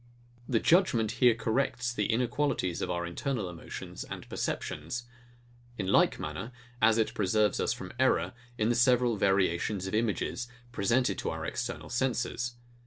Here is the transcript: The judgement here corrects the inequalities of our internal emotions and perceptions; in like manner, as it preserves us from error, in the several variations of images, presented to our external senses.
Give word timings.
The 0.49 0.59
judgement 0.59 1.11
here 1.21 1.35
corrects 1.35 1.93
the 1.93 2.07
inequalities 2.07 2.81
of 2.81 2.89
our 2.89 3.05
internal 3.05 3.47
emotions 3.47 4.03
and 4.03 4.27
perceptions; 4.27 5.03
in 5.77 5.85
like 5.85 6.17
manner, 6.19 6.51
as 6.81 6.97
it 6.97 7.13
preserves 7.13 7.59
us 7.59 7.71
from 7.71 7.93
error, 7.99 8.33
in 8.57 8.69
the 8.69 8.73
several 8.75 9.15
variations 9.15 9.85
of 9.85 9.93
images, 9.93 10.47
presented 10.71 11.19
to 11.19 11.29
our 11.29 11.45
external 11.45 11.91
senses. 11.91 12.55